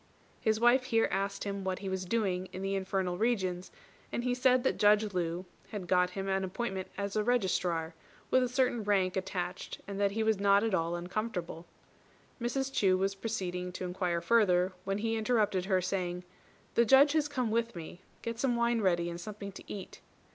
[0.39, 3.69] His wife here asked him what he was doing in the infernal regions;
[4.11, 7.93] and he said that Judge Lu had got him an appointment as Registrar,
[8.31, 11.67] with a certain rank attached, and that he was not at all uncomfortable.
[12.41, 12.73] Mrs.
[12.73, 16.23] Chu was proceeding to inquire further, when he interrupted her, saying,
[16.73, 20.01] "The Judge has come with me; get some wine ready and something to eat."